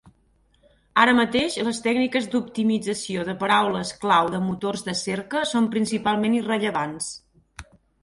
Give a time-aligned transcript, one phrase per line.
[1.01, 7.17] Ara mateix, les tècniques d"optimització de paraules clau de motors de cerca són principalment irrellevants.